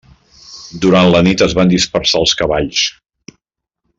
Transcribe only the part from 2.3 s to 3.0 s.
cavalls.